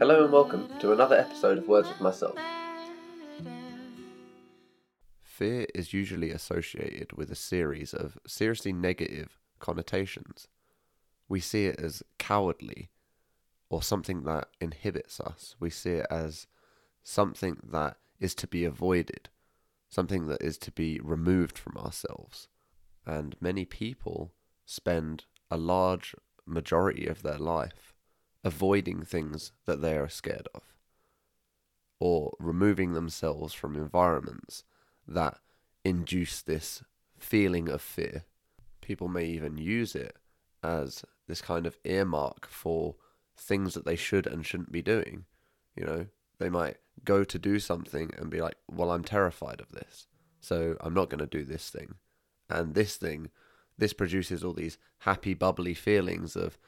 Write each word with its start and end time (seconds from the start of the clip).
Hello 0.00 0.24
and 0.24 0.32
welcome 0.32 0.68
to 0.80 0.92
another 0.92 1.14
episode 1.14 1.56
of 1.56 1.68
Words 1.68 1.88
with 1.88 2.00
Myself. 2.00 2.36
Fear 5.22 5.68
is 5.72 5.92
usually 5.92 6.32
associated 6.32 7.12
with 7.12 7.30
a 7.30 7.36
series 7.36 7.94
of 7.94 8.18
seriously 8.26 8.72
negative 8.72 9.38
connotations. 9.60 10.48
We 11.28 11.38
see 11.38 11.66
it 11.66 11.78
as 11.78 12.02
cowardly 12.18 12.90
or 13.70 13.84
something 13.84 14.24
that 14.24 14.48
inhibits 14.60 15.20
us. 15.20 15.54
We 15.60 15.70
see 15.70 15.92
it 15.92 16.06
as 16.10 16.48
something 17.04 17.58
that 17.62 17.96
is 18.18 18.34
to 18.34 18.48
be 18.48 18.64
avoided, 18.64 19.28
something 19.88 20.26
that 20.26 20.42
is 20.42 20.58
to 20.58 20.72
be 20.72 20.98
removed 20.98 21.56
from 21.56 21.76
ourselves. 21.76 22.48
And 23.06 23.36
many 23.40 23.64
people 23.64 24.32
spend 24.66 25.26
a 25.52 25.56
large 25.56 26.16
majority 26.44 27.06
of 27.06 27.22
their 27.22 27.38
life 27.38 27.93
avoiding 28.44 29.02
things 29.02 29.52
that 29.64 29.80
they 29.80 29.96
are 29.96 30.08
scared 30.08 30.46
of 30.54 30.62
or 31.98 32.34
removing 32.38 32.92
themselves 32.92 33.54
from 33.54 33.74
environments 33.74 34.64
that 35.08 35.38
induce 35.84 36.42
this 36.42 36.82
feeling 37.18 37.68
of 37.68 37.80
fear. 37.80 38.24
People 38.80 39.08
may 39.08 39.24
even 39.24 39.56
use 39.56 39.94
it 39.94 40.16
as 40.62 41.04
this 41.26 41.40
kind 41.40 41.66
of 41.66 41.78
earmark 41.84 42.46
for 42.46 42.96
things 43.36 43.74
that 43.74 43.84
they 43.84 43.96
should 43.96 44.26
and 44.26 44.44
shouldn't 44.44 44.72
be 44.72 44.82
doing. 44.82 45.24
You 45.76 45.86
know, 45.86 46.06
they 46.38 46.50
might 46.50 46.76
go 47.04 47.24
to 47.24 47.38
do 47.38 47.58
something 47.58 48.10
and 48.18 48.30
be 48.30 48.40
like, 48.40 48.56
well, 48.70 48.90
I'm 48.90 49.04
terrified 49.04 49.60
of 49.60 49.72
this, 49.72 50.06
so 50.40 50.76
I'm 50.80 50.94
not 50.94 51.08
going 51.08 51.20
to 51.20 51.26
do 51.26 51.44
this 51.44 51.70
thing. 51.70 51.94
And 52.50 52.74
this 52.74 52.96
thing, 52.96 53.30
this 53.78 53.92
produces 53.92 54.44
all 54.44 54.52
these 54.52 54.78
happy, 54.98 55.34
bubbly 55.34 55.74
feelings 55.74 56.36
of, 56.36 56.58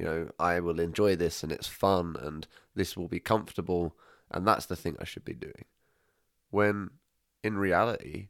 you 0.00 0.06
know, 0.06 0.30
I 0.38 0.60
will 0.60 0.80
enjoy 0.80 1.14
this 1.14 1.42
and 1.42 1.52
it's 1.52 1.66
fun 1.66 2.16
and 2.18 2.46
this 2.74 2.96
will 2.96 3.06
be 3.06 3.20
comfortable 3.20 3.94
and 4.30 4.48
that's 4.48 4.64
the 4.64 4.74
thing 4.74 4.96
I 4.98 5.04
should 5.04 5.26
be 5.26 5.34
doing. 5.34 5.66
When 6.48 6.92
in 7.44 7.58
reality, 7.58 8.28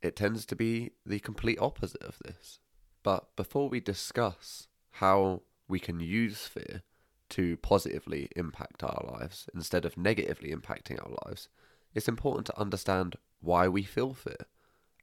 it 0.00 0.16
tends 0.16 0.46
to 0.46 0.56
be 0.56 0.92
the 1.04 1.20
complete 1.20 1.58
opposite 1.60 2.02
of 2.02 2.18
this. 2.24 2.58
But 3.02 3.36
before 3.36 3.68
we 3.68 3.80
discuss 3.80 4.68
how 4.92 5.42
we 5.68 5.78
can 5.78 6.00
use 6.00 6.46
fear 6.46 6.84
to 7.30 7.58
positively 7.58 8.30
impact 8.34 8.82
our 8.82 9.04
lives 9.12 9.46
instead 9.54 9.84
of 9.84 9.98
negatively 9.98 10.54
impacting 10.54 11.04
our 11.04 11.18
lives, 11.26 11.50
it's 11.94 12.08
important 12.08 12.46
to 12.46 12.58
understand 12.58 13.16
why 13.42 13.68
we 13.68 13.82
feel 13.82 14.14
fear. 14.14 14.46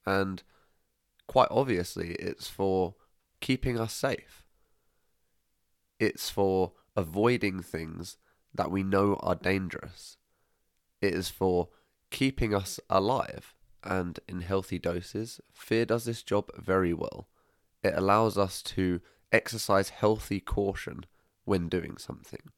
And 0.04 0.42
quite 1.28 1.50
obviously, 1.52 2.14
it's 2.14 2.48
for 2.48 2.96
keeping 3.40 3.80
us 3.80 3.94
safe 3.94 4.47
it's 6.00 6.30
for 6.30 6.74
avoiding 6.96 7.62
things 7.62 8.18
that 8.54 8.72
we 8.72 8.84
know 8.84 9.16
are 9.22 9.36
dangerous. 9.36 10.18
It 11.02 11.14
is 11.14 11.30
for 11.30 11.70
keeping 12.10 12.54
us 12.54 12.80
alive. 12.90 13.54
And 13.84 14.20
in 14.28 14.42
healthy 14.42 14.80
doses, 14.80 15.40
fear 15.54 15.86
does 15.86 16.06
this 16.06 16.24
job 16.24 16.50
very 16.58 16.94
well. 16.94 17.28
It 17.84 17.94
allows 17.96 18.38
us 18.38 18.62
to 18.64 19.00
exercise 19.32 19.90
healthy 19.90 20.40
caution 20.40 21.06
when 21.46 21.70
doing 21.70 21.98
something. 21.98 22.52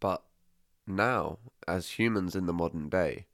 But 0.00 0.22
now, 0.86 1.38
as 1.66 1.98
humans 1.98 2.34
in 2.34 2.46
the 2.46 2.52
modern 2.52 2.88
day, 2.88 3.26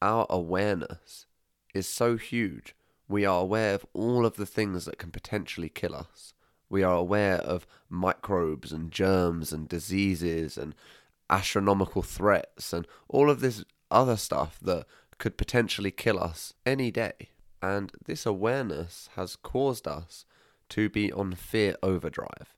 our 0.00 0.26
awareness 0.28 1.26
is 1.74 1.88
so 1.88 2.16
huge. 2.16 2.76
We 3.08 3.24
are 3.24 3.40
aware 3.40 3.74
of 3.74 3.86
all 3.92 4.26
of 4.26 4.36
the 4.36 4.46
things 4.46 4.84
that 4.84 4.98
can 4.98 5.10
potentially 5.10 5.68
kill 5.68 5.94
us. 5.94 6.34
We 6.68 6.82
are 6.82 6.94
aware 6.94 7.36
of 7.36 7.66
microbes 7.88 8.72
and 8.72 8.90
germs 8.90 9.52
and 9.52 9.68
diseases 9.68 10.58
and 10.58 10.74
astronomical 11.30 12.02
threats 12.02 12.72
and 12.72 12.86
all 13.08 13.30
of 13.30 13.40
this 13.40 13.64
other 13.90 14.16
stuff 14.16 14.58
that 14.62 14.86
could 15.18 15.36
potentially 15.36 15.90
kill 15.90 16.18
us 16.18 16.54
any 16.64 16.90
day. 16.90 17.30
And 17.60 17.92
this 18.04 18.24
awareness 18.24 19.08
has 19.16 19.36
caused 19.36 19.88
us 19.88 20.24
to 20.70 20.88
be 20.88 21.12
on 21.12 21.34
fear 21.34 21.74
overdrive. 21.82 22.56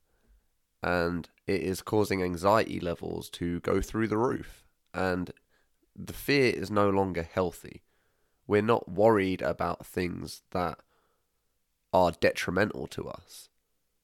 And 0.82 1.28
it 1.46 1.62
is 1.62 1.82
causing 1.82 2.22
anxiety 2.22 2.80
levels 2.80 3.30
to 3.30 3.60
go 3.60 3.80
through 3.80 4.08
the 4.08 4.18
roof. 4.18 4.64
And 4.92 5.30
the 5.96 6.12
fear 6.12 6.52
is 6.52 6.70
no 6.70 6.90
longer 6.90 7.22
healthy. 7.22 7.82
We're 8.46 8.62
not 8.62 8.90
worried 8.90 9.42
about 9.42 9.86
things 9.86 10.42
that 10.50 10.78
are 11.92 12.12
detrimental 12.12 12.86
to 12.88 13.08
us. 13.08 13.48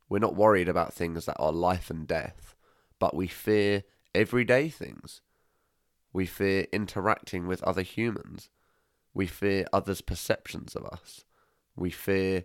We're 0.09 0.19
not 0.19 0.37
worried 0.37 0.69
about 0.69 0.94
things 0.94 1.27
that 1.27 1.37
are 1.39 1.53
life 1.53 1.91
and 1.91 2.06
death, 2.06 2.55
but 2.99 3.15
we 3.15 3.27
fear 3.27 3.84
everyday 4.15 4.69
things. 4.69 5.21
We 6.12 6.27
fear 6.27 6.67
interacting 6.72 7.47
with 7.47 7.62
other 7.62 7.83
humans. 7.83 8.49
We 9.12 9.27
fear 9.27 9.67
others' 9.72 10.00
perceptions 10.00 10.75
of 10.75 10.87
us. 10.87 11.25
We 11.75 11.91
fear 11.91 12.44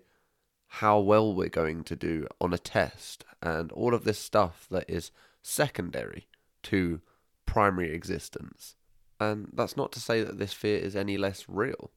how 0.76 1.00
well 1.00 1.34
we're 1.34 1.50
going 1.50 1.84
to 1.84 1.96
do 1.96 2.28
on 2.40 2.54
a 2.54 2.58
test 2.58 3.26
and 3.42 3.72
all 3.74 3.94
of 3.94 4.04
this 4.04 4.20
stuff 4.20 4.68
that 4.72 4.90
is 4.90 5.12
secondary 5.42 6.28
to 6.64 7.02
primary 7.46 7.94
existence. 7.94 8.76
And 9.20 9.50
that's 9.54 9.78
not 9.78 9.92
to 9.92 10.00
say 10.00 10.24
that 10.24 10.40
this 10.40 10.54
fear 10.54 10.80
is 10.80 10.96
any 10.96 11.18
less 11.18 11.46
real. 11.48 11.92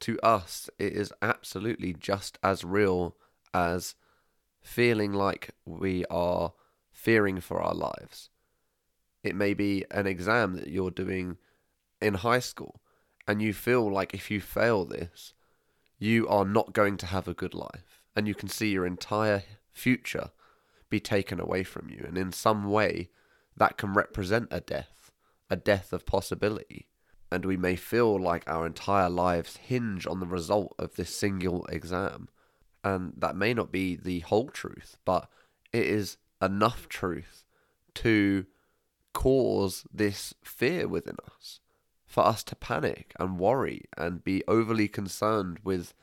To 0.00 0.18
us, 0.20 0.68
it 0.78 0.92
is 0.92 1.12
absolutely 1.22 1.92
just 1.94 2.38
as 2.42 2.64
real 2.64 3.16
as 3.54 3.94
feeling 4.60 5.12
like 5.12 5.50
we 5.64 6.04
are 6.06 6.52
fearing 6.90 7.40
for 7.40 7.60
our 7.62 7.74
lives. 7.74 8.30
It 9.22 9.34
may 9.34 9.54
be 9.54 9.84
an 9.90 10.06
exam 10.06 10.54
that 10.54 10.68
you're 10.68 10.90
doing 10.90 11.36
in 12.00 12.14
high 12.14 12.38
school, 12.40 12.80
and 13.26 13.42
you 13.42 13.52
feel 13.52 13.90
like 13.90 14.14
if 14.14 14.30
you 14.30 14.40
fail 14.40 14.84
this, 14.84 15.34
you 15.98 16.28
are 16.28 16.44
not 16.44 16.72
going 16.72 16.96
to 16.98 17.06
have 17.06 17.26
a 17.26 17.34
good 17.34 17.54
life, 17.54 18.02
and 18.14 18.28
you 18.28 18.34
can 18.34 18.48
see 18.48 18.70
your 18.70 18.86
entire 18.86 19.42
future 19.72 20.30
be 20.88 21.00
taken 21.00 21.40
away 21.40 21.64
from 21.64 21.88
you. 21.90 22.04
And 22.06 22.16
in 22.16 22.32
some 22.32 22.64
way, 22.70 23.10
that 23.56 23.76
can 23.76 23.94
represent 23.94 24.48
a 24.50 24.60
death, 24.60 25.10
a 25.50 25.56
death 25.56 25.92
of 25.92 26.06
possibility. 26.06 26.88
And 27.30 27.44
we 27.44 27.56
may 27.56 27.76
feel 27.76 28.18
like 28.18 28.44
our 28.46 28.64
entire 28.64 29.10
lives 29.10 29.58
hinge 29.58 30.06
on 30.06 30.20
the 30.20 30.26
result 30.26 30.74
of 30.78 30.94
this 30.94 31.14
single 31.14 31.66
exam 31.66 32.28
and 32.84 33.12
that 33.16 33.36
may 33.36 33.54
not 33.54 33.72
be 33.72 33.96
the 33.96 34.20
whole 34.20 34.48
truth, 34.48 34.98
but 35.04 35.28
it 35.72 35.84
is 35.84 36.16
enough 36.40 36.88
truth 36.88 37.44
to 37.94 38.46
cause 39.12 39.84
this 39.92 40.34
fear 40.42 40.86
within 40.86 41.16
us, 41.34 41.60
for 42.06 42.24
us 42.24 42.42
to 42.44 42.56
panic 42.56 43.12
and 43.18 43.38
worry 43.38 43.86
and 43.96 44.22
be 44.22 44.44
overly 44.46 44.88
concerned 44.88 45.58
with 45.64 45.94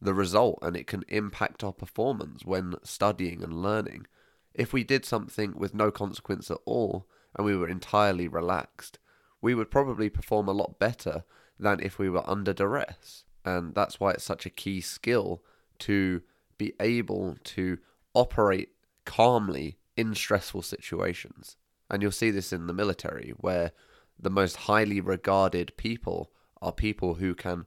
the 0.00 0.14
result, 0.14 0.58
and 0.62 0.76
it 0.76 0.86
can 0.86 1.04
impact 1.08 1.62
our 1.64 1.72
performance 1.72 2.44
when 2.44 2.74
studying 2.82 3.42
and 3.42 3.62
learning. 3.62 4.06
If 4.54 4.72
we 4.72 4.84
did 4.84 5.04
something 5.04 5.54
with 5.56 5.74
no 5.74 5.90
consequence 5.90 6.50
at 6.50 6.58
all 6.64 7.06
and 7.36 7.46
we 7.46 7.56
were 7.56 7.68
entirely 7.68 8.28
relaxed, 8.28 8.98
we 9.40 9.54
would 9.54 9.70
probably 9.70 10.08
perform 10.08 10.48
a 10.48 10.52
lot 10.52 10.78
better 10.78 11.24
than 11.58 11.80
if 11.80 11.98
we 11.98 12.08
were 12.08 12.28
under 12.28 12.52
duress. 12.52 13.24
And 13.44 13.74
that's 13.74 14.00
why 14.00 14.12
it's 14.12 14.24
such 14.24 14.46
a 14.46 14.50
key 14.50 14.80
skill 14.80 15.42
to 15.80 16.22
be 16.56 16.72
able 16.80 17.36
to 17.44 17.78
operate 18.14 18.70
calmly 19.04 19.78
in 19.96 20.14
stressful 20.14 20.62
situations. 20.62 21.56
And 21.90 22.02
you'll 22.02 22.12
see 22.12 22.30
this 22.30 22.52
in 22.52 22.66
the 22.66 22.72
military, 22.72 23.32
where 23.36 23.72
the 24.18 24.30
most 24.30 24.56
highly 24.56 25.00
regarded 25.00 25.76
people 25.76 26.30
are 26.60 26.72
people 26.72 27.14
who 27.14 27.34
can 27.34 27.66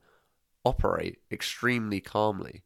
operate 0.64 1.20
extremely 1.32 2.00
calmly 2.00 2.64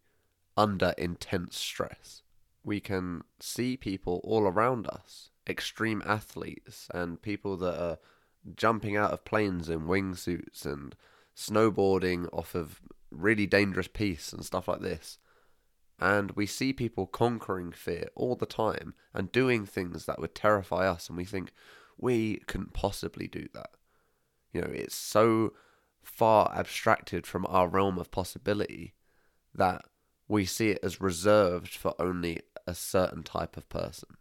under 0.58 0.94
intense 0.98 1.58
stress. 1.58 2.24
We 2.64 2.80
can 2.80 3.22
see 3.40 3.78
people 3.78 4.22
all 4.24 4.44
around 4.44 4.88
us, 4.88 5.30
extreme 5.48 6.02
athletes 6.06 6.88
and 6.94 7.22
people 7.22 7.58
that 7.58 7.80
are 7.80 7.98
jumping 8.56 8.98
out 8.98 9.12
of 9.12 9.26
planes 9.26 9.70
in 9.70 9.82
wingsuits 9.82 10.66
and 10.66 10.96
snowboarding 11.36 12.28
off 12.34 12.56
of 12.56 12.82
really 13.12 13.46
dangerous 13.46 13.88
pistes 13.88 14.34
and 14.34 14.44
stuff 14.44 14.68
like 14.68 14.82
this. 14.82 15.18
And 16.00 16.32
we 16.32 16.46
see 16.46 16.74
people 16.74 17.08
conquering 17.08 17.72
fear 17.72 18.10
all 18.16 18.36
the 18.36 18.46
time 18.46 18.94
and 19.14 19.32
doing 19.32 19.66
things 19.66 20.06
that 20.06 20.20
would 20.20 20.36
terrify 20.36 20.88
us, 20.88 21.08
and 21.08 21.18
we 21.18 21.26
think 21.26 21.54
we 21.98 22.38
couldn't 22.48 22.74
possibly 22.74 23.28
do 23.28 23.48
that. 23.54 23.70
You 24.52 24.62
know, 24.62 24.72
it's 24.72 24.96
so 24.96 25.54
far 26.04 26.54
abstracted 26.56 27.26
from 27.26 27.46
our 27.48 27.68
realm 27.68 27.98
of 27.98 28.12
possibility 28.12 28.94
that 29.54 29.84
we 30.28 30.46
see 30.46 30.70
it 30.70 30.80
as 30.84 31.02
reserved 31.02 31.76
for 31.76 31.94
only 32.00 32.42
a 32.68 32.76
certain 32.76 33.24
type 33.24 33.58
of 33.58 33.70
person. 33.70 34.18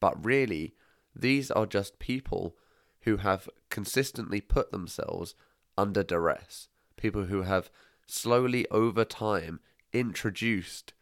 But 0.00 0.24
really, 0.24 0.74
these 1.14 1.50
are 1.50 1.66
just 1.66 1.98
people 1.98 2.56
who 3.02 3.18
have 3.18 3.48
consistently 3.68 4.40
put 4.40 4.70
themselves 4.70 5.34
under 5.76 6.02
duress, 6.02 6.68
people 6.96 7.24
who 7.24 7.42
have 7.42 7.70
slowly 8.06 8.66
over 8.70 9.04
time 9.04 9.60
introduced 9.94 10.92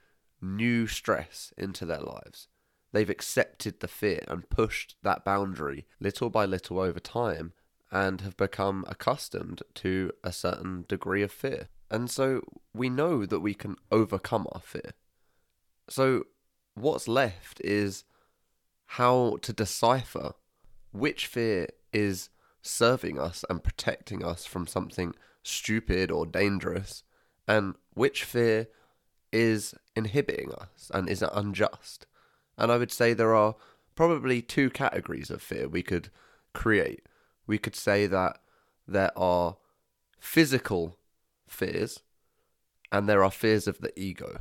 new 0.40 0.86
stress 0.86 1.52
into 1.56 1.84
their 1.84 2.00
lives. 2.00 2.48
they've 2.92 3.10
accepted 3.10 3.80
the 3.80 3.88
fear 3.88 4.22
and 4.28 4.48
pushed 4.50 4.96
that 5.02 5.24
boundary 5.24 5.86
little 5.98 6.30
by 6.30 6.44
little 6.44 6.78
over 6.78 7.00
time 7.00 7.52
and 7.90 8.20
have 8.20 8.36
become 8.36 8.84
accustomed 8.88 9.62
to 9.74 10.10
a 10.22 10.32
certain 10.32 10.84
degree 10.88 11.22
of 11.22 11.32
fear. 11.32 11.68
And 11.90 12.10
so 12.10 12.42
we 12.72 12.88
know 12.88 13.26
that 13.26 13.40
we 13.40 13.54
can 13.54 13.76
overcome 13.90 14.46
our 14.52 14.60
fear. 14.60 14.92
So 15.88 16.24
what's 16.74 17.08
left 17.08 17.60
is 17.62 18.04
how 18.86 19.38
to 19.42 19.52
decipher 19.52 20.32
which 20.92 21.26
fear 21.26 21.68
is 21.92 22.30
serving 22.62 23.18
us 23.18 23.44
and 23.50 23.64
protecting 23.64 24.24
us 24.24 24.46
from 24.46 24.66
something 24.66 25.14
stupid 25.42 26.10
or 26.10 26.24
dangerous, 26.24 27.02
and 27.48 27.74
which 27.92 28.24
fear 28.24 28.68
is 29.32 29.74
inhibiting 29.96 30.52
us 30.52 30.90
and 30.92 31.08
is 31.08 31.22
unjust. 31.22 32.06
And 32.58 32.70
I 32.70 32.76
would 32.76 32.92
say 32.92 33.12
there 33.12 33.34
are 33.34 33.56
probably 33.94 34.42
two 34.42 34.70
categories 34.70 35.30
of 35.30 35.42
fear 35.42 35.68
we 35.68 35.82
could 35.82 36.10
create. 36.52 37.06
We 37.46 37.58
could 37.58 37.76
say 37.76 38.06
that 38.06 38.38
there 38.86 39.16
are 39.16 39.56
physical 40.18 40.98
fears 41.48 42.00
and 42.90 43.08
there 43.08 43.24
are 43.24 43.30
fears 43.30 43.66
of 43.66 43.78
the 43.80 43.98
ego. 43.98 44.38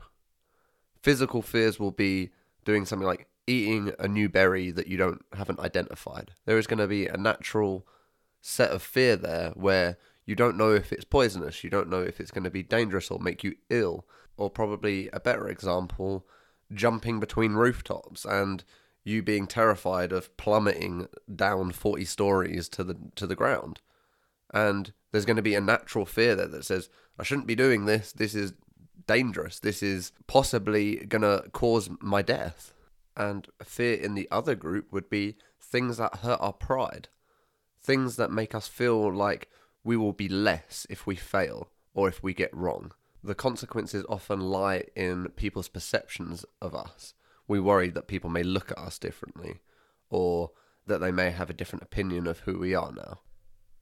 Physical 1.01 1.41
fears 1.41 1.79
will 1.79 1.91
be 1.91 2.29
doing 2.65 2.85
something 2.85 3.07
like 3.07 3.27
eating 3.47 3.93
a 3.97 4.07
new 4.07 4.29
berry 4.29 4.71
that 4.71 4.87
you 4.87 4.97
don't 4.97 5.23
haven't 5.33 5.59
identified. 5.59 6.31
There 6.45 6.57
is 6.57 6.67
going 6.67 6.79
to 6.79 6.87
be 6.87 7.07
a 7.07 7.17
natural 7.17 7.87
set 8.41 8.71
of 8.71 8.81
fear 8.81 9.15
there 9.15 9.51
where 9.55 9.97
you 10.25 10.35
don't 10.35 10.57
know 10.57 10.73
if 10.73 10.91
it's 10.91 11.05
poisonous, 11.05 11.63
you 11.63 11.69
don't 11.69 11.89
know 11.89 12.01
if 12.01 12.19
it's 12.19 12.31
going 12.31 12.43
to 12.43 12.49
be 12.49 12.63
dangerous 12.63 13.09
or 13.09 13.19
make 13.19 13.43
you 13.43 13.55
ill. 13.69 14.05
Or 14.37 14.49
probably 14.49 15.09
a 15.13 15.19
better 15.19 15.47
example, 15.49 16.25
jumping 16.73 17.19
between 17.19 17.53
rooftops 17.53 18.25
and 18.25 18.63
you 19.03 19.21
being 19.21 19.45
terrified 19.47 20.11
of 20.11 20.35
plummeting 20.37 21.07
down 21.33 21.71
40 21.71 22.05
stories 22.05 22.69
to 22.69 22.83
the 22.83 22.97
to 23.15 23.27
the 23.27 23.35
ground. 23.35 23.81
And 24.53 24.93
there's 25.11 25.25
going 25.25 25.35
to 25.35 25.41
be 25.41 25.55
a 25.55 25.61
natural 25.61 26.05
fear 26.05 26.35
there 26.35 26.47
that 26.47 26.65
says 26.65 26.89
I 27.19 27.23
shouldn't 27.23 27.47
be 27.47 27.55
doing 27.55 27.85
this. 27.85 28.11
This 28.11 28.33
is 28.33 28.53
dangerous. 29.07 29.59
This 29.59 29.83
is 29.83 30.11
possibly 30.27 30.97
going 30.97 31.21
to 31.21 31.49
cause 31.51 31.89
my 31.99 32.21
death. 32.21 32.73
And 33.15 33.47
fear 33.63 33.95
in 33.95 34.15
the 34.15 34.27
other 34.31 34.55
group 34.55 34.91
would 34.91 35.09
be 35.09 35.35
things 35.59 35.97
that 35.97 36.17
hurt 36.17 36.39
our 36.41 36.53
pride, 36.53 37.09
things 37.81 38.15
that 38.15 38.31
make 38.31 38.55
us 38.55 38.67
feel 38.67 39.13
like 39.13 39.49
we 39.83 39.97
will 39.97 40.13
be 40.13 40.29
less 40.29 40.85
if 40.89 41.07
we 41.07 41.15
fail 41.15 41.69
or 41.93 42.07
if 42.07 42.21
we 42.23 42.33
get 42.33 42.55
wrong. 42.55 42.91
The 43.23 43.35
consequences 43.35 44.05
often 44.09 44.39
lie 44.39 44.85
in 44.95 45.29
people's 45.35 45.67
perceptions 45.67 46.45
of 46.61 46.73
us. 46.73 47.13
We 47.47 47.59
worry 47.59 47.89
that 47.89 48.07
people 48.07 48.29
may 48.29 48.43
look 48.43 48.71
at 48.71 48.77
us 48.77 48.97
differently 48.97 49.59
or 50.09 50.51
that 50.87 50.99
they 50.99 51.11
may 51.11 51.31
have 51.31 51.49
a 51.49 51.53
different 51.53 51.83
opinion 51.83 52.27
of 52.27 52.39
who 52.39 52.57
we 52.57 52.73
are 52.73 52.91
now. 52.91 53.19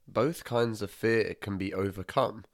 Both 0.06 0.44
kinds 0.44 0.82
of 0.82 0.90
fear 0.90 1.34
can 1.40 1.56
be 1.56 1.72
overcome, 1.72 2.44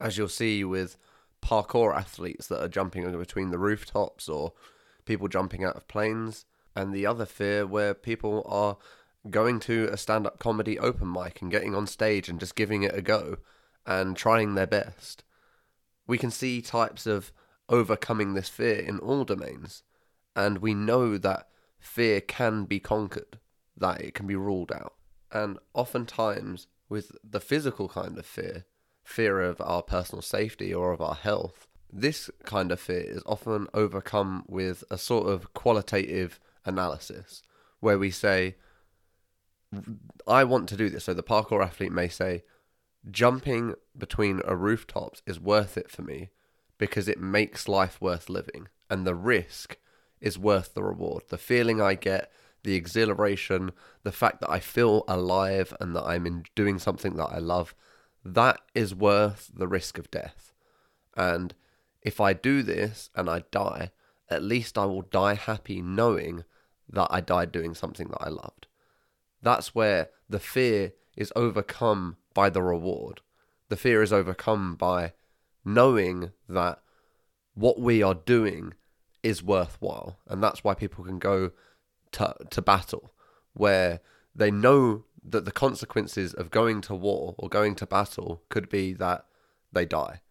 as 0.00 0.18
you'll 0.18 0.28
see 0.28 0.64
with 0.64 0.96
parkour 1.40 1.94
athletes 1.94 2.48
that 2.48 2.62
are 2.62 2.68
jumping 2.68 3.10
between 3.16 3.50
the 3.50 3.58
rooftops 3.58 4.28
or 4.28 4.52
people 5.04 5.28
jumping 5.28 5.64
out 5.64 5.76
of 5.76 5.88
planes, 5.88 6.44
and 6.74 6.92
the 6.92 7.06
other 7.06 7.26
fear 7.26 7.66
where 7.66 7.94
people 7.94 8.42
are 8.46 8.76
going 9.30 9.60
to 9.60 9.88
a 9.92 9.96
stand 9.96 10.26
up 10.26 10.38
comedy 10.38 10.78
open 10.78 11.10
mic 11.10 11.40
and 11.40 11.50
getting 11.50 11.74
on 11.74 11.86
stage 11.86 12.28
and 12.28 12.40
just 12.40 12.54
giving 12.54 12.82
it 12.82 12.94
a 12.94 13.02
go 13.02 13.38
and 13.86 14.16
trying 14.16 14.54
their 14.54 14.66
best. 14.66 15.24
We 16.06 16.18
can 16.18 16.30
see 16.30 16.60
types 16.60 17.06
of 17.06 17.32
overcoming 17.68 18.34
this 18.34 18.48
fear 18.48 18.78
in 18.78 18.98
all 18.98 19.24
domains, 19.24 19.82
and 20.36 20.58
we 20.58 20.74
know 20.74 21.16
that 21.16 21.48
fear 21.78 22.20
can 22.20 22.64
be 22.64 22.80
conquered, 22.80 23.38
that 23.76 24.00
it 24.00 24.14
can 24.14 24.26
be 24.26 24.36
ruled 24.36 24.72
out. 24.72 24.94
And 25.32 25.58
oftentimes, 25.72 26.66
with 26.88 27.12
the 27.22 27.40
physical 27.40 27.88
kind 27.88 28.18
of 28.18 28.26
fear, 28.26 28.66
fear 29.02 29.40
of 29.40 29.60
our 29.60 29.82
personal 29.82 30.22
safety 30.22 30.72
or 30.72 30.92
of 30.92 31.00
our 31.00 31.14
health, 31.14 31.66
this 31.92 32.30
kind 32.44 32.72
of 32.72 32.80
fear 32.80 33.00
is 33.00 33.22
often 33.24 33.68
overcome 33.72 34.44
with 34.48 34.84
a 34.90 34.98
sort 34.98 35.28
of 35.28 35.54
qualitative 35.54 36.40
analysis 36.64 37.42
where 37.80 37.98
we 37.98 38.10
say, 38.10 38.56
I 40.26 40.44
want 40.44 40.68
to 40.70 40.76
do 40.76 40.88
this. 40.88 41.04
So 41.04 41.14
the 41.14 41.22
parkour 41.22 41.62
athlete 41.62 41.92
may 41.92 42.08
say, 42.08 42.44
jumping 43.10 43.74
between 43.96 44.40
a 44.44 44.56
rooftops 44.56 45.22
is 45.26 45.38
worth 45.38 45.76
it 45.76 45.90
for 45.90 46.02
me 46.02 46.30
because 46.78 47.08
it 47.08 47.20
makes 47.20 47.68
life 47.68 48.00
worth 48.00 48.28
living 48.28 48.68
and 48.90 49.06
the 49.06 49.14
risk 49.14 49.78
is 50.20 50.38
worth 50.38 50.74
the 50.74 50.82
reward. 50.82 51.24
The 51.28 51.38
feeling 51.38 51.80
I 51.80 51.94
get, 51.94 52.32
the 52.62 52.74
exhilaration, 52.74 53.72
the 54.02 54.12
fact 54.12 54.40
that 54.40 54.50
I 54.50 54.58
feel 54.58 55.04
alive 55.06 55.74
and 55.80 55.94
that 55.94 56.04
I'm 56.04 56.26
in 56.26 56.44
doing 56.54 56.78
something 56.78 57.16
that 57.16 57.28
I 57.30 57.38
love, 57.38 57.74
that 58.24 58.60
is 58.74 58.94
worth 58.94 59.50
the 59.54 59.68
risk 59.68 59.98
of 59.98 60.10
death. 60.10 60.52
And 61.16 61.54
if 62.02 62.20
I 62.20 62.32
do 62.32 62.62
this 62.62 63.10
and 63.14 63.28
I 63.28 63.44
die, 63.50 63.90
at 64.30 64.42
least 64.42 64.78
I 64.78 64.86
will 64.86 65.02
die 65.02 65.34
happy 65.34 65.82
knowing 65.82 66.44
that 66.88 67.08
I 67.10 67.20
died 67.20 67.52
doing 67.52 67.74
something 67.74 68.08
that 68.08 68.22
I 68.22 68.28
loved. 68.28 68.66
That's 69.44 69.74
where 69.74 70.08
the 70.28 70.40
fear 70.40 70.94
is 71.16 71.32
overcome 71.36 72.16
by 72.32 72.48
the 72.50 72.62
reward. 72.62 73.20
The 73.68 73.76
fear 73.76 74.02
is 74.02 74.12
overcome 74.12 74.74
by 74.74 75.12
knowing 75.64 76.32
that 76.48 76.80
what 77.54 77.78
we 77.78 78.02
are 78.02 78.14
doing 78.14 78.72
is 79.22 79.42
worthwhile. 79.42 80.18
And 80.26 80.42
that's 80.42 80.64
why 80.64 80.74
people 80.74 81.04
can 81.04 81.18
go 81.18 81.52
to, 82.12 82.34
to 82.50 82.62
battle, 82.62 83.12
where 83.52 84.00
they 84.34 84.50
know 84.50 85.04
that 85.22 85.44
the 85.44 85.52
consequences 85.52 86.32
of 86.32 86.50
going 86.50 86.80
to 86.82 86.94
war 86.94 87.34
or 87.38 87.48
going 87.50 87.74
to 87.76 87.86
battle 87.86 88.42
could 88.48 88.70
be 88.70 88.94
that 88.94 89.26
they 89.72 89.84
die 89.84 90.22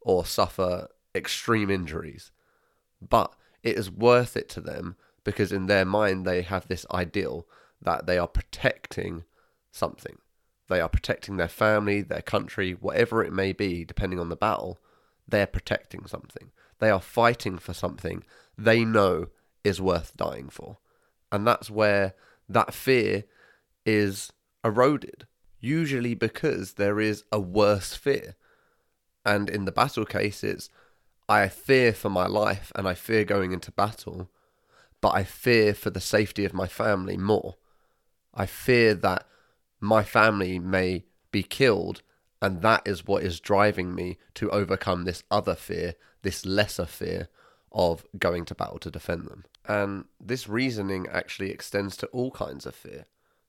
or 0.00 0.24
suffer 0.24 0.88
extreme 1.14 1.70
injuries. 1.70 2.30
But 3.06 3.34
it 3.64 3.76
is 3.76 3.90
worth 3.90 4.36
it 4.36 4.48
to 4.50 4.60
them 4.60 4.96
because 5.24 5.50
in 5.52 5.66
their 5.66 5.84
mind 5.84 6.24
they 6.24 6.42
have 6.42 6.68
this 6.68 6.86
ideal 6.92 7.46
that 7.82 8.06
they 8.06 8.18
are 8.18 8.28
protecting 8.28 9.24
something. 9.70 10.18
They 10.68 10.80
are 10.80 10.88
protecting 10.88 11.36
their 11.36 11.48
family, 11.48 12.02
their 12.02 12.22
country, 12.22 12.72
whatever 12.72 13.24
it 13.24 13.32
may 13.32 13.52
be, 13.52 13.84
depending 13.84 14.20
on 14.20 14.28
the 14.28 14.36
battle. 14.36 14.78
They're 15.26 15.46
protecting 15.46 16.06
something. 16.06 16.52
They 16.78 16.90
are 16.90 17.00
fighting 17.00 17.58
for 17.58 17.74
something 17.74 18.24
they 18.56 18.84
know 18.84 19.28
is 19.64 19.80
worth 19.80 20.16
dying 20.16 20.48
for. 20.48 20.78
And 21.32 21.46
that's 21.46 21.70
where 21.70 22.14
that 22.48 22.74
fear 22.74 23.24
is 23.86 24.32
eroded, 24.64 25.26
usually 25.60 26.14
because 26.14 26.74
there 26.74 27.00
is 27.00 27.24
a 27.32 27.40
worse 27.40 27.94
fear. 27.94 28.36
And 29.24 29.48
in 29.48 29.64
the 29.64 29.72
battle 29.72 30.04
case, 30.04 30.42
it's 30.42 30.70
I 31.28 31.46
fear 31.48 31.92
for 31.92 32.10
my 32.10 32.26
life 32.26 32.72
and 32.74 32.88
I 32.88 32.94
fear 32.94 33.24
going 33.24 33.52
into 33.52 33.70
battle, 33.70 34.28
but 35.00 35.10
I 35.10 35.24
fear 35.24 35.74
for 35.74 35.90
the 35.90 36.00
safety 36.00 36.44
of 36.44 36.52
my 36.52 36.66
family 36.66 37.16
more. 37.16 37.56
I 38.40 38.46
fear 38.46 38.94
that 38.94 39.26
my 39.80 40.02
family 40.02 40.58
may 40.58 41.04
be 41.30 41.42
killed, 41.42 42.00
and 42.40 42.62
that 42.62 42.80
is 42.86 43.06
what 43.06 43.22
is 43.22 43.38
driving 43.38 43.94
me 43.94 44.16
to 44.36 44.48
overcome 44.48 45.04
this 45.04 45.22
other 45.30 45.54
fear, 45.54 45.94
this 46.22 46.46
lesser 46.46 46.86
fear 46.86 47.28
of 47.70 48.02
going 48.18 48.46
to 48.46 48.54
battle 48.54 48.78
to 48.78 48.90
defend 48.90 49.26
them. 49.26 49.44
And 49.66 50.06
this 50.18 50.48
reasoning 50.48 51.06
actually 51.12 51.50
extends 51.50 51.98
to 51.98 52.06
all 52.06 52.30
kinds 52.30 52.64
of 52.64 52.74
fear, 52.74 53.04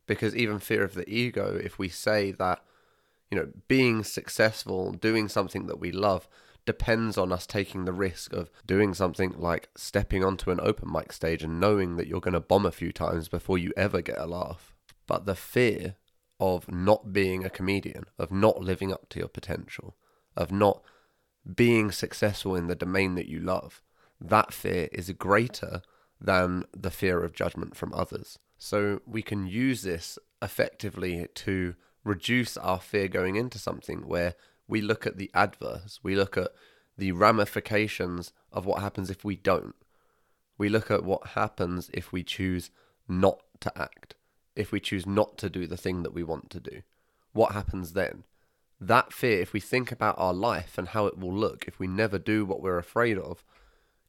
because 0.07 0.35
even 0.35 0.59
fear 0.59 0.83
of 0.83 0.93
the 0.93 1.09
ego, 1.09 1.57
if 1.63 1.79
we 1.79 1.87
say 1.87 2.31
that, 2.31 2.61
you 3.29 3.37
know, 3.37 3.47
being 3.69 4.03
successful, 4.03 4.91
doing 4.91 5.29
something 5.29 5.67
that 5.67 5.79
we 5.79 5.93
love, 5.93 6.27
depends 6.65 7.17
on 7.17 7.31
us 7.31 7.47
taking 7.47 7.85
the 7.85 7.93
risk 7.93 8.33
of 8.33 8.51
doing 8.65 8.93
something 8.93 9.35
like 9.37 9.69
stepping 9.73 10.21
onto 10.21 10.51
an 10.51 10.59
open 10.61 10.91
mic 10.91 11.13
stage 11.13 11.43
and 11.43 11.61
knowing 11.61 11.95
that 11.95 12.07
you're 12.07 12.19
going 12.19 12.33
to 12.33 12.41
bomb 12.41 12.65
a 12.65 12.71
few 12.73 12.91
times 12.91 13.29
before 13.29 13.57
you 13.57 13.71
ever 13.77 14.01
get 14.01 14.17
a 14.17 14.25
laugh. 14.25 14.73
But 15.11 15.25
the 15.25 15.35
fear 15.35 15.95
of 16.39 16.71
not 16.71 17.11
being 17.11 17.43
a 17.43 17.49
comedian, 17.49 18.05
of 18.17 18.31
not 18.31 18.61
living 18.61 18.93
up 18.93 19.09
to 19.09 19.19
your 19.19 19.27
potential, 19.27 19.97
of 20.37 20.53
not 20.53 20.81
being 21.53 21.91
successful 21.91 22.55
in 22.55 22.67
the 22.67 22.75
domain 22.75 23.15
that 23.15 23.27
you 23.27 23.41
love, 23.41 23.81
that 24.21 24.53
fear 24.53 24.87
is 24.93 25.11
greater 25.11 25.81
than 26.21 26.63
the 26.73 26.89
fear 26.89 27.25
of 27.25 27.33
judgment 27.33 27.75
from 27.75 27.93
others. 27.93 28.39
So 28.57 29.01
we 29.05 29.21
can 29.21 29.47
use 29.47 29.81
this 29.81 30.17
effectively 30.41 31.27
to 31.35 31.75
reduce 32.05 32.55
our 32.55 32.79
fear 32.79 33.09
going 33.09 33.35
into 33.35 33.59
something 33.59 34.07
where 34.07 34.35
we 34.65 34.79
look 34.79 35.05
at 35.05 35.17
the 35.17 35.29
adverse, 35.33 35.99
we 36.01 36.15
look 36.15 36.37
at 36.37 36.51
the 36.97 37.11
ramifications 37.11 38.31
of 38.53 38.65
what 38.65 38.81
happens 38.81 39.09
if 39.09 39.25
we 39.25 39.35
don't. 39.35 39.75
We 40.57 40.69
look 40.69 40.89
at 40.89 41.03
what 41.03 41.31
happens 41.35 41.89
if 41.93 42.13
we 42.13 42.23
choose 42.23 42.71
not 43.09 43.41
to 43.59 43.77
act, 43.77 44.15
if 44.55 44.71
we 44.71 44.79
choose 44.79 45.05
not 45.05 45.37
to 45.37 45.49
do 45.49 45.67
the 45.67 45.77
thing 45.77 46.03
that 46.03 46.13
we 46.13 46.23
want 46.23 46.49
to 46.51 46.59
do. 46.59 46.81
What 47.33 47.53
happens 47.53 47.93
then? 47.93 48.23
That 48.79 49.13
fear, 49.13 49.39
if 49.41 49.53
we 49.53 49.59
think 49.59 49.91
about 49.91 50.15
our 50.17 50.33
life 50.33 50.77
and 50.77 50.89
how 50.89 51.05
it 51.05 51.17
will 51.17 51.33
look 51.33 51.65
if 51.67 51.79
we 51.79 51.87
never 51.87 52.17
do 52.17 52.45
what 52.45 52.61
we're 52.61 52.77
afraid 52.79 53.17
of, 53.17 53.43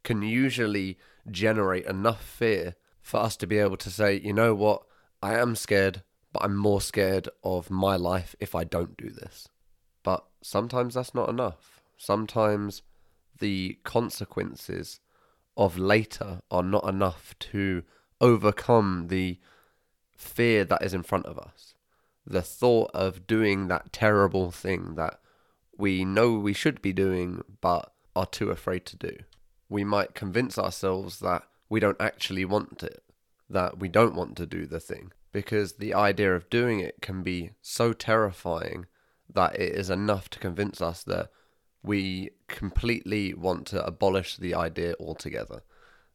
can 0.03 0.23
usually 0.23 0.99
generate 1.31 1.87
enough 1.87 2.25
fear 2.25 2.75
for 3.01 3.21
us 3.21 3.37
to 3.37 3.47
be 3.47 3.59
able 3.59 3.77
to 3.77 3.91
say, 3.91 4.19
you 4.19 4.33
know 4.33 4.55
what, 4.55 4.83
I 5.23 5.39
am 5.39 5.55
scared, 5.55 6.03
but 6.33 6.43
I'm 6.43 6.57
more 6.57 6.81
scared 6.81 7.29
of 7.45 7.71
my 7.71 7.97
life 7.97 8.35
if 8.41 8.55
I 8.55 8.65
don't 8.65 8.97
do 8.97 9.11
this. 9.11 9.49
But 10.03 10.25
sometimes 10.43 10.95
that's 10.95 11.15
not 11.15 11.29
enough. 11.29 11.83
Sometimes 11.97 12.83
the 13.39 13.79
consequences 13.85 15.01
of 15.57 15.79
later 15.79 16.41
are 16.51 16.63
not 16.63 16.89
enough 16.89 17.35
to 17.39 17.83
overcome 18.21 19.09
the 19.09 19.39
fear 20.23 20.65
that 20.65 20.83
is 20.83 20.95
in 20.95 21.03
front 21.03 21.27
of 21.27 21.39
us. 21.39 21.75
The 22.27 22.43
thought 22.43 22.91
of 22.95 23.27
doing 23.27 23.69
that 23.69 23.93
terrible 23.93 24.51
thing 24.51 24.95
that 24.95 25.21
we 25.77 26.05
know 26.05 26.35
we 26.35 26.53
should 26.53 26.81
be 26.81 26.93
doing 26.93 27.43
but 27.61 27.93
are 28.15 28.27
too 28.27 28.51
afraid 28.51 28.87
to 28.87 28.97
do. 28.97 29.17
We 29.69 29.85
might 29.85 30.15
convince 30.15 30.59
ourselves 30.59 31.21
that 31.21 31.43
we 31.69 31.81
don't 31.81 32.01
actually 32.01 32.45
want 32.45 32.83
it, 32.83 33.03
that 33.49 33.79
we 33.79 33.89
don't 33.89 34.15
want 34.15 34.37
to 34.37 34.47
do 34.47 34.67
the 34.67 34.81
thing, 34.81 35.13
because 35.33 35.75
the 35.75 35.95
idea 35.95 36.35
of 36.35 36.51
doing 36.51 36.81
it 36.81 36.97
can 37.01 37.23
be 37.23 37.53
so 37.63 37.93
terrifying 37.93 38.87
that 39.33 39.59
it 39.59 39.75
is 39.75 39.89
enough 39.89 40.29
to 40.31 40.39
convince 40.39 40.81
us 40.83 41.03
that 41.05 41.31
we 41.83 42.31
completely 42.49 43.35
want 43.35 43.67
to 43.69 43.85
abolish 43.85 44.37
the 44.37 44.55
idea 44.55 44.95
altogether. 45.01 45.63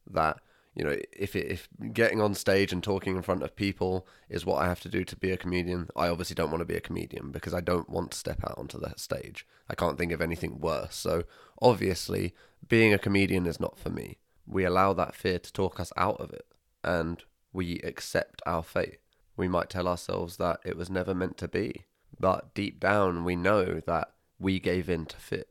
That 0.08 0.38
you 0.78 0.84
know, 0.84 0.96
if 1.12 1.34
it, 1.34 1.50
if 1.50 1.68
getting 1.92 2.20
on 2.20 2.34
stage 2.34 2.72
and 2.72 2.84
talking 2.84 3.16
in 3.16 3.22
front 3.22 3.42
of 3.42 3.56
people 3.56 4.06
is 4.28 4.46
what 4.46 4.62
I 4.62 4.68
have 4.68 4.78
to 4.82 4.88
do 4.88 5.02
to 5.02 5.16
be 5.16 5.32
a 5.32 5.36
comedian, 5.36 5.88
I 5.96 6.06
obviously 6.06 6.36
don't 6.36 6.52
want 6.52 6.60
to 6.60 6.66
be 6.66 6.76
a 6.76 6.80
comedian 6.80 7.32
because 7.32 7.52
I 7.52 7.60
don't 7.60 7.90
want 7.90 8.12
to 8.12 8.16
step 8.16 8.44
out 8.44 8.56
onto 8.56 8.78
that 8.78 9.00
stage. 9.00 9.44
I 9.68 9.74
can't 9.74 9.98
think 9.98 10.12
of 10.12 10.22
anything 10.22 10.60
worse. 10.60 10.94
So 10.94 11.24
obviously, 11.60 12.32
being 12.68 12.94
a 12.94 12.98
comedian 12.98 13.44
is 13.44 13.58
not 13.58 13.76
for 13.76 13.90
me. 13.90 14.18
We 14.46 14.64
allow 14.64 14.92
that 14.92 15.16
fear 15.16 15.40
to 15.40 15.52
talk 15.52 15.80
us 15.80 15.92
out 15.96 16.20
of 16.20 16.32
it, 16.32 16.46
and 16.84 17.24
we 17.52 17.80
accept 17.80 18.40
our 18.46 18.62
fate. 18.62 18.98
We 19.36 19.48
might 19.48 19.70
tell 19.70 19.88
ourselves 19.88 20.36
that 20.36 20.60
it 20.64 20.76
was 20.76 20.88
never 20.88 21.12
meant 21.12 21.38
to 21.38 21.48
be, 21.48 21.86
but 22.20 22.54
deep 22.54 22.78
down 22.78 23.24
we 23.24 23.34
know 23.34 23.80
that 23.84 24.12
we 24.38 24.60
gave 24.60 24.88
in 24.88 25.06
to 25.06 25.16
fear, 25.16 25.44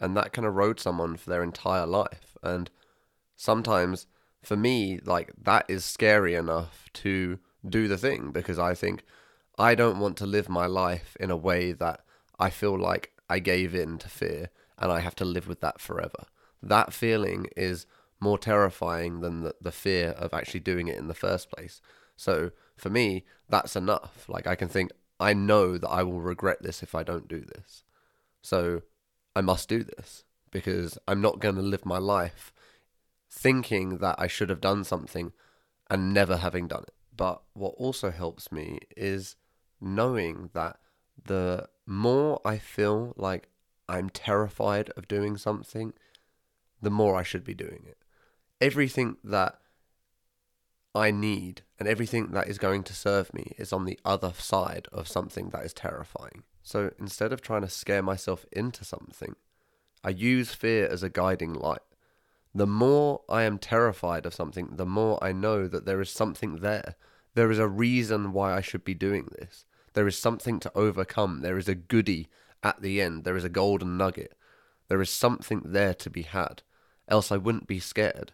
and 0.00 0.16
that 0.16 0.32
can 0.32 0.44
erode 0.44 0.80
someone 0.80 1.16
for 1.16 1.30
their 1.30 1.44
entire 1.44 1.86
life. 1.86 2.36
And 2.42 2.68
sometimes 3.36 4.08
for 4.42 4.56
me, 4.56 5.00
like 5.04 5.32
that 5.42 5.66
is 5.68 5.84
scary 5.84 6.34
enough 6.34 6.88
to 6.94 7.38
do 7.66 7.88
the 7.88 7.96
thing 7.96 8.32
because 8.32 8.58
I 8.58 8.74
think 8.74 9.04
I 9.58 9.74
don't 9.74 10.00
want 10.00 10.16
to 10.18 10.26
live 10.26 10.48
my 10.48 10.66
life 10.66 11.16
in 11.20 11.30
a 11.30 11.36
way 11.36 11.72
that 11.72 12.00
I 12.38 12.50
feel 12.50 12.76
like 12.76 13.12
I 13.30 13.38
gave 13.38 13.74
in 13.74 13.98
to 13.98 14.08
fear 14.08 14.50
and 14.78 14.90
I 14.90 15.00
have 15.00 15.14
to 15.16 15.24
live 15.24 15.46
with 15.46 15.60
that 15.60 15.80
forever. 15.80 16.26
That 16.62 16.92
feeling 16.92 17.46
is 17.56 17.86
more 18.18 18.38
terrifying 18.38 19.20
than 19.20 19.42
the, 19.42 19.54
the 19.60 19.72
fear 19.72 20.10
of 20.10 20.34
actually 20.34 20.60
doing 20.60 20.88
it 20.88 20.98
in 20.98 21.08
the 21.08 21.14
first 21.14 21.50
place. 21.50 21.80
So 22.16 22.50
for 22.76 22.90
me, 22.90 23.24
that's 23.48 23.76
enough. 23.76 24.28
Like 24.28 24.46
I 24.46 24.54
can 24.54 24.68
think, 24.68 24.90
I 25.20 25.34
know 25.34 25.78
that 25.78 25.88
I 25.88 26.02
will 26.02 26.20
regret 26.20 26.62
this 26.62 26.82
if 26.82 26.94
I 26.94 27.04
don't 27.04 27.28
do 27.28 27.40
this. 27.40 27.84
So 28.42 28.82
I 29.36 29.40
must 29.40 29.68
do 29.68 29.84
this 29.84 30.24
because 30.50 30.98
I'm 31.06 31.20
not 31.20 31.38
going 31.38 31.54
to 31.54 31.62
live 31.62 31.86
my 31.86 31.98
life 31.98 32.52
thinking 33.32 33.98
that 33.98 34.16
I 34.18 34.26
should 34.26 34.50
have 34.50 34.60
done 34.60 34.84
something 34.84 35.32
and 35.90 36.12
never 36.12 36.36
having 36.36 36.68
done 36.68 36.82
it. 36.82 36.94
But 37.16 37.42
what 37.54 37.74
also 37.78 38.10
helps 38.10 38.52
me 38.52 38.80
is 38.96 39.36
knowing 39.80 40.50
that 40.52 40.78
the 41.24 41.68
more 41.86 42.40
I 42.44 42.58
feel 42.58 43.14
like 43.16 43.48
I'm 43.88 44.10
terrified 44.10 44.90
of 44.96 45.08
doing 45.08 45.36
something, 45.36 45.94
the 46.80 46.90
more 46.90 47.16
I 47.16 47.22
should 47.22 47.44
be 47.44 47.54
doing 47.54 47.84
it. 47.86 47.98
Everything 48.60 49.16
that 49.24 49.58
I 50.94 51.10
need 51.10 51.62
and 51.78 51.88
everything 51.88 52.28
that 52.32 52.48
is 52.48 52.58
going 52.58 52.82
to 52.84 52.94
serve 52.94 53.32
me 53.32 53.54
is 53.56 53.72
on 53.72 53.86
the 53.86 53.98
other 54.04 54.32
side 54.36 54.88
of 54.92 55.08
something 55.08 55.48
that 55.50 55.64
is 55.64 55.72
terrifying. 55.72 56.42
So 56.62 56.92
instead 56.98 57.32
of 57.32 57.40
trying 57.40 57.62
to 57.62 57.68
scare 57.68 58.02
myself 58.02 58.44
into 58.52 58.84
something, 58.84 59.36
I 60.04 60.10
use 60.10 60.52
fear 60.54 60.86
as 60.86 61.02
a 61.02 61.08
guiding 61.08 61.54
light 61.54 61.80
the 62.54 62.66
more 62.66 63.22
I 63.28 63.44
am 63.44 63.58
terrified 63.58 64.26
of 64.26 64.34
something, 64.34 64.70
the 64.72 64.86
more 64.86 65.22
I 65.22 65.32
know 65.32 65.66
that 65.68 65.86
there 65.86 66.00
is 66.00 66.10
something 66.10 66.56
there. 66.56 66.96
There 67.34 67.50
is 67.50 67.58
a 67.58 67.68
reason 67.68 68.32
why 68.32 68.54
I 68.54 68.60
should 68.60 68.84
be 68.84 68.94
doing 68.94 69.28
this. 69.32 69.64
There 69.94 70.06
is 70.06 70.18
something 70.18 70.60
to 70.60 70.72
overcome. 70.76 71.40
There 71.40 71.56
is 71.56 71.68
a 71.68 71.74
goody 71.74 72.28
at 72.62 72.82
the 72.82 73.00
end. 73.00 73.24
There 73.24 73.36
is 73.36 73.44
a 73.44 73.48
golden 73.48 73.96
nugget. 73.96 74.34
There 74.88 75.00
is 75.00 75.10
something 75.10 75.62
there 75.64 75.94
to 75.94 76.10
be 76.10 76.22
had. 76.22 76.62
Else 77.08 77.32
I 77.32 77.38
wouldn't 77.38 77.66
be 77.66 77.80
scared. 77.80 78.32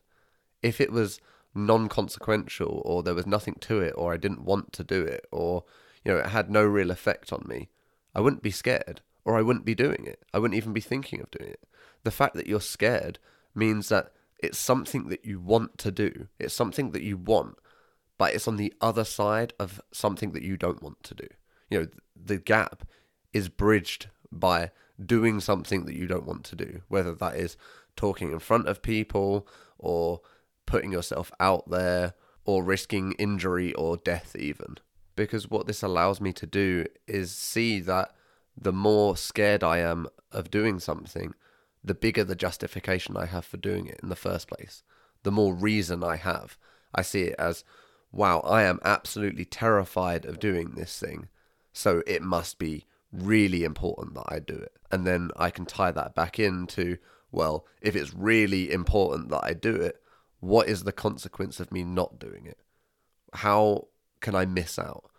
If 0.63 0.81
it 0.81 0.93
was 0.93 1.21
non 1.55 1.89
consequential 1.89 2.83
or 2.85 3.03
there 3.03 3.15
was 3.15 3.27
nothing 3.27 3.57
to 3.61 3.81
it 3.81 3.95
or 3.97 4.13
I 4.13 4.17
didn't 4.17 4.45
want 4.45 4.73
to 4.75 4.85
do 4.85 5.03
it 5.03 5.27
or 5.33 5.65
you 6.05 6.13
know 6.13 6.19
it 6.19 6.27
had 6.27 6.51
no 6.51 6.65
real 6.65 6.91
effect 6.91 7.33
on 7.33 7.45
me, 7.47 7.69
I 8.15 8.21
wouldn't 8.21 8.43
be 8.43 8.51
scared 8.51 9.01
or 9.25 9.37
I 9.37 9.43
wouldn't 9.43 9.65
be 9.65 9.75
doing 9.75 10.05
it. 10.07 10.25
I 10.35 10.39
wouldn't 10.39 10.57
even 10.57 10.73
be 10.73 10.81
thinking 10.81 11.21
of 11.21 11.31
doing 11.31 11.51
it. 11.51 11.63
The 12.03 12.11
fact 12.11 12.35
that 12.35 12.47
you're 12.47 12.61
scared 12.61 13.19
means 13.59 13.89
that 13.89 14.13
it's 14.39 14.59
something 14.59 15.09
that 15.09 15.25
you 15.25 15.41
want 15.41 15.79
to 15.79 15.91
do. 15.91 16.29
It's 16.39 16.55
something 16.55 16.93
that 16.93 17.03
you 17.03 17.17
want, 17.17 17.57
but 18.17 18.35
it's 18.35 18.49
on 18.49 18.57
the 18.57 18.73
other 18.81 19.05
side 19.05 19.53
of 19.59 19.81
something 19.93 20.33
that 20.33 20.43
you 20.43 20.57
don't 20.57 20.83
want 20.83 21.03
to 21.05 21.15
do. 21.15 21.27
You 21.71 21.81
know, 21.81 21.87
the 22.17 22.39
gap 22.39 22.85
is 23.33 23.49
bridged 23.49 24.09
by 24.31 24.71
doing 25.05 25.41
something 25.41 25.85
that 25.87 25.97
you 25.97 26.07
don't 26.07 26.27
want 26.27 26.45
to 26.45 26.57
do, 26.57 26.83
whether 26.89 27.15
that 27.15 27.37
is 27.37 27.57
talking 27.97 28.33
in 28.33 28.39
front 28.39 28.69
of 28.69 28.83
people 28.83 29.47
or 29.79 30.21
putting 30.67 30.93
yourself 30.93 31.33
out 31.41 31.69
there 31.71 32.15
or 32.45 32.63
risking 32.63 33.13
injury 33.13 33.75
or 33.75 33.97
death, 33.97 34.37
even. 34.37 34.77
Because 35.17 35.51
what 35.51 35.67
this 35.67 35.83
allows 35.83 36.21
me 36.21 36.33
to 36.35 36.47
do 36.47 36.87
is 37.07 37.35
see 37.35 37.81
that 37.81 38.15
the 38.57 38.73
more 38.73 39.17
scared 39.17 39.65
I 39.65 39.79
am 39.79 40.07
of 40.33 40.51
doing 40.51 40.79
something, 40.79 41.35
the 41.89 41.95
bigger 41.95 42.25
the 42.25 42.37
justification 42.37 43.17
I 43.17 43.27
have 43.27 43.45
for 43.45 43.57
doing 43.57 43.87
it 43.87 44.01
in 44.03 44.09
the 44.09 44.17
first 44.17 44.49
place, 44.49 44.83
the 45.23 45.33
more 45.33 45.55
reason 45.55 46.05
I 46.05 46.17
have. 46.17 46.57
I 46.95 47.03
see 47.03 47.23
it 47.23 47.37
as, 47.39 47.65
wow, 48.13 48.41
I 48.41 48.63
am 48.63 48.79
absolutely 48.85 49.45
terrified 49.45 50.25
of 50.25 50.39
doing 50.39 50.73
this 50.77 50.99
thing, 50.99 51.29
so 51.73 52.03
it 52.07 52.23
must 52.23 52.59
be 52.59 52.87
really 53.13 53.65
important 53.65 54.15
that 54.15 54.27
I 54.29 54.39
do 54.39 54.55
it. 54.55 54.73
And 54.91 55.07
then 55.07 55.31
I 55.37 55.51
can 55.51 55.67
tie 55.67 55.93
that 55.93 56.15
back 56.15 56.39
into, 56.39 56.99
well, 57.33 57.67
if 57.81 57.97
it's 57.97 58.15
really 58.15 58.71
important 58.73 59.31
that 59.31 59.45
I 59.45 59.53
do 59.53 59.75
it, 59.75 60.01
what 60.41 60.69
is 60.69 60.85
the 60.85 60.93
consequence 60.93 61.59
of 61.59 61.73
me 61.73 61.85
not 61.85 62.19
doing 62.19 62.47
it? 62.47 62.59
How 63.33 63.89
can 64.21 64.35
I 64.35 64.45
miss 64.45 64.79
out? 64.79 65.11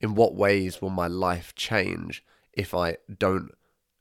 In 0.00 0.14
what 0.14 0.34
ways 0.34 0.80
will 0.80 0.90
my 0.90 1.06
life 1.06 1.54
change 1.54 2.24
if 2.52 2.74
I 2.74 2.96
don't 3.18 3.50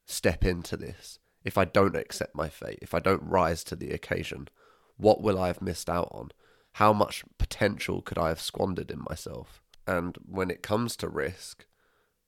step 0.05 0.43
into 0.43 0.77
this? 0.77 1.19
If 1.43 1.57
I 1.57 1.65
don't 1.65 1.95
accept 1.95 2.35
my 2.35 2.49
fate, 2.49 2.79
if 2.81 2.93
I 2.93 2.99
don't 2.99 3.23
rise 3.23 3.63
to 3.65 3.75
the 3.75 3.91
occasion, 3.91 4.47
what 4.97 5.21
will 5.21 5.39
I 5.39 5.47
have 5.47 5.61
missed 5.61 5.89
out 5.89 6.09
on? 6.11 6.31
How 6.73 6.93
much 6.93 7.23
potential 7.37 8.01
could 8.01 8.17
I 8.17 8.29
have 8.29 8.41
squandered 8.41 8.91
in 8.91 9.03
myself? 9.09 9.61
And 9.87 10.17
when 10.25 10.51
it 10.51 10.61
comes 10.61 10.95
to 10.97 11.09
risk, 11.09 11.65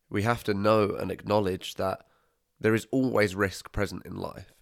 we 0.09 0.23
have 0.23 0.43
to 0.45 0.53
know 0.53 0.95
and 0.95 1.11
acknowledge 1.11 1.75
that 1.75 2.05
there 2.59 2.75
is 2.75 2.87
always 2.91 3.35
risk 3.35 3.71
present 3.71 4.05
in 4.05 4.15
life. 4.15 4.53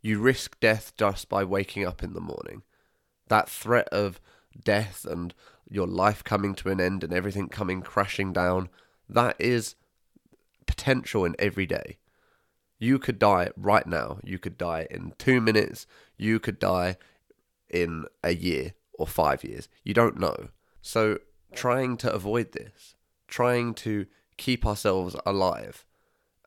You 0.00 0.20
risk 0.20 0.58
death 0.60 0.92
just 0.96 1.28
by 1.28 1.44
waking 1.44 1.86
up 1.86 2.02
in 2.02 2.12
the 2.12 2.20
morning. 2.20 2.62
That 3.28 3.48
threat 3.48 3.88
of 3.88 4.20
death 4.64 5.04
and 5.04 5.34
your 5.68 5.86
life 5.86 6.22
coming 6.22 6.54
to 6.56 6.70
an 6.70 6.80
end 6.80 7.02
and 7.02 7.12
everything 7.12 7.48
coming 7.48 7.82
crashing 7.82 8.32
down, 8.32 8.68
that 9.08 9.36
is 9.40 9.74
potential 10.66 11.24
in 11.24 11.34
every 11.38 11.66
day. 11.66 11.98
You 12.78 12.98
could 12.98 13.18
die 13.18 13.50
right 13.56 13.86
now. 13.86 14.18
You 14.22 14.38
could 14.38 14.58
die 14.58 14.86
in 14.90 15.12
two 15.18 15.40
minutes. 15.40 15.86
You 16.16 16.38
could 16.38 16.58
die 16.58 16.96
in 17.70 18.04
a 18.22 18.34
year 18.34 18.74
or 18.98 19.06
five 19.06 19.44
years. 19.44 19.68
You 19.82 19.94
don't 19.94 20.18
know. 20.18 20.48
So, 20.82 21.18
trying 21.54 21.96
to 21.98 22.12
avoid 22.12 22.52
this, 22.52 22.94
trying 23.28 23.74
to 23.74 24.06
keep 24.36 24.66
ourselves 24.66 25.16
alive 25.24 25.84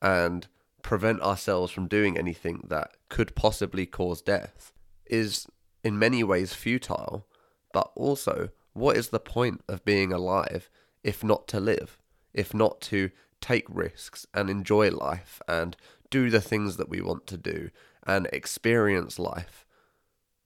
and 0.01 0.47
prevent 0.81 1.21
ourselves 1.21 1.71
from 1.71 1.87
doing 1.87 2.17
anything 2.17 2.65
that 2.67 2.95
could 3.09 3.35
possibly 3.35 3.85
cause 3.85 4.21
death 4.21 4.71
is 5.05 5.47
in 5.83 5.99
many 5.99 6.23
ways 6.23 6.53
futile. 6.53 7.27
But 7.73 7.91
also, 7.95 8.49
what 8.73 8.97
is 8.97 9.09
the 9.09 9.19
point 9.19 9.61
of 9.67 9.85
being 9.85 10.13
alive 10.13 10.69
if 11.03 11.23
not 11.23 11.47
to 11.49 11.59
live? 11.59 11.99
If 12.33 12.53
not 12.53 12.81
to 12.81 13.11
take 13.41 13.65
risks 13.69 14.25
and 14.33 14.49
enjoy 14.49 14.89
life 14.91 15.41
and 15.47 15.75
do 16.09 16.29
the 16.29 16.41
things 16.41 16.77
that 16.77 16.89
we 16.89 17.01
want 17.01 17.27
to 17.27 17.37
do 17.37 17.69
and 18.05 18.27
experience 18.31 19.19
life. 19.19 19.65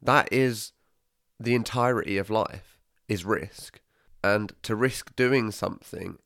That 0.01 0.31
is 0.31 0.73
the 1.39 1.55
entirety 1.55 2.17
of 2.17 2.29
life 2.29 2.79
is 3.07 3.25
risk. 3.25 3.79
And 4.23 4.53
to 4.63 4.75
risk 4.75 5.15
doing 5.15 5.51
something 5.51 6.17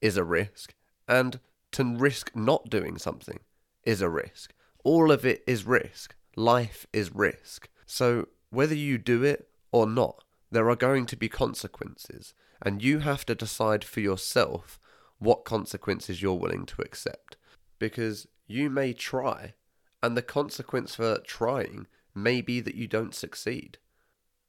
is 0.00 0.16
a 0.16 0.24
risk. 0.24 0.74
And 1.08 1.40
to 1.72 1.96
risk 1.96 2.34
not 2.34 2.70
doing 2.70 2.98
something 2.98 3.40
is 3.84 4.00
a 4.00 4.08
risk. 4.08 4.52
All 4.84 5.10
of 5.10 5.24
it 5.24 5.42
is 5.46 5.64
risk. 5.64 6.14
Life 6.36 6.86
is 6.92 7.14
risk. 7.14 7.68
So 7.86 8.28
whether 8.50 8.74
you 8.74 8.98
do 8.98 9.22
it 9.22 9.48
or 9.72 9.86
not, 9.86 10.24
there 10.50 10.68
are 10.70 10.76
going 10.76 11.06
to 11.06 11.16
be 11.16 11.28
consequences, 11.28 12.32
and 12.62 12.82
you 12.82 13.00
have 13.00 13.26
to 13.26 13.34
decide 13.34 13.84
for 13.84 14.00
yourself 14.00 14.78
what 15.18 15.44
consequences 15.44 16.22
you're 16.22 16.34
willing 16.34 16.66
to 16.66 16.82
accept. 16.82 17.36
Because 17.78 18.26
you 18.46 18.70
may 18.70 18.92
try, 18.92 19.54
and 20.02 20.16
the 20.16 20.22
consequence 20.22 20.94
for 20.94 21.18
trying 21.18 21.86
may 22.14 22.40
be 22.40 22.60
that 22.60 22.74
you 22.74 22.86
don't 22.86 23.14
succeed. 23.14 23.78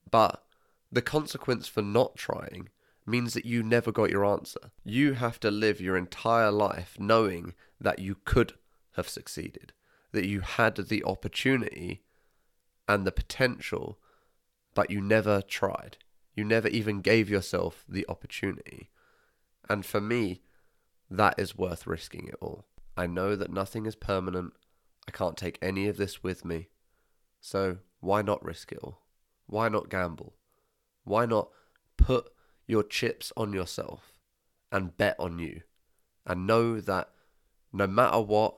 But 0.10 0.44
the 0.92 1.01
consequence 1.01 1.68
for 1.68 1.82
not 1.82 2.16
trying 2.16 2.70
means 3.06 3.34
that 3.34 3.46
you 3.46 3.63
never 3.63 3.92
got 3.92 4.10
your 4.10 4.25
answer. 4.25 4.72
You 4.84 5.13
have 5.13 5.39
to 5.42 5.51
live 5.51 5.82
your 5.82 5.98
entire 5.98 6.51
life 6.51 6.96
knowing 7.00 7.54
that 7.80 8.00
you 8.00 8.18
could 8.25 8.54
have 8.94 9.10
succeeded, 9.10 9.74
that 10.12 10.27
you 10.27 10.42
had 10.42 10.75
the 10.75 11.04
opportunity 11.04 12.04
and 12.88 13.06
the 13.06 13.12
potential, 13.12 14.00
but 14.74 14.92
you 14.92 15.01
never 15.01 15.42
tried. 15.42 15.98
You 16.36 16.44
never 16.44 16.68
even 16.68 17.01
gave 17.01 17.30
yourself 17.30 17.84
the 17.88 18.06
opportunity. 18.08 18.89
And 19.70 19.86
for 19.86 20.00
me, 20.00 20.42
that 21.10 21.36
is 21.38 21.58
worth 21.58 21.88
risking 21.88 22.27
it 22.27 22.36
all. 22.39 22.66
I 22.98 23.06
know 23.06 23.36
that 23.36 23.51
nothing 23.51 23.86
is 23.86 23.96
permanent. 23.96 24.54
I 25.08 25.12
can't 25.12 25.38
take 25.38 25.60
any 25.62 25.88
of 25.88 25.98
this 25.98 26.24
with 26.24 26.44
me. 26.44 26.70
So 27.39 27.77
why 28.00 28.22
not 28.22 28.44
risk 28.44 28.72
it 28.72 28.80
all? 28.84 29.04
Why 29.46 29.70
not 29.70 29.89
gamble? 29.89 30.34
Why 31.04 31.25
not 31.25 31.50
put 31.96 32.30
your 32.66 32.84
chips 32.84 33.32
on 33.38 33.54
yourself 33.54 34.13
and 34.72 34.98
bet 34.98 35.16
on 35.20 35.39
you 35.39 35.62
and 36.25 36.46
know 36.46 36.82
that 36.82 37.12
no 37.72 37.88
matter 37.88 38.20
what, 38.20 38.58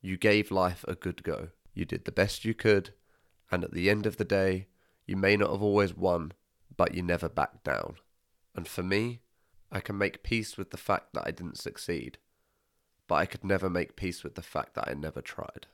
you 0.00 0.16
gave 0.16 0.50
life 0.50 0.84
a 0.88 0.94
good 0.94 1.22
go. 1.22 1.48
You 1.72 1.84
did 1.84 2.04
the 2.04 2.12
best 2.12 2.44
you 2.44 2.54
could, 2.54 2.92
and 3.50 3.64
at 3.64 3.72
the 3.72 3.88
end 3.88 4.06
of 4.06 4.16
the 4.16 4.24
day, 4.24 4.68
you 5.06 5.16
may 5.16 5.36
not 5.36 5.50
have 5.50 5.62
always 5.62 5.94
won, 5.94 6.32
but 6.76 6.94
you 6.94 7.02
never 7.02 7.28
backed 7.28 7.64
down. 7.64 7.96
And 8.54 8.66
for 8.66 8.82
me, 8.82 9.20
I 9.70 9.80
can 9.80 9.98
make 9.98 10.22
peace 10.22 10.56
with 10.56 10.70
the 10.70 10.76
fact 10.76 11.14
that 11.14 11.26
I 11.26 11.30
didn't 11.30 11.58
succeed, 11.58 12.18
but 13.08 13.16
I 13.16 13.26
could 13.26 13.44
never 13.44 13.68
make 13.68 13.96
peace 13.96 14.24
with 14.24 14.34
the 14.34 14.42
fact 14.42 14.74
that 14.74 14.88
I 14.88 14.94
never 14.94 15.20
tried. 15.20 15.66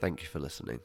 Thank 0.00 0.22
you 0.22 0.28
for 0.28 0.38
listening. 0.38 0.80